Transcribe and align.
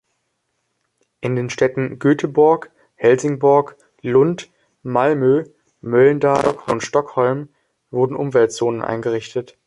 In 1.19 1.35
den 1.35 1.51
Städten 1.51 1.99
Göteborg, 1.99 2.71
Helsingborg, 2.95 3.75
Lund, 4.01 4.49
Malmö, 4.81 5.43
Mölndal 5.79 6.57
und 6.65 6.81
Stockholm 6.81 7.49
wurden 7.91 8.15
Umweltzonen 8.15 8.81
eingerichtet. 8.81 9.59